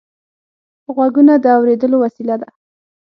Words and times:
غوږونه 0.95 1.33
د 1.39 1.45
اورېدلو 1.57 1.97
وسیله 2.03 2.35
ده 2.41 2.49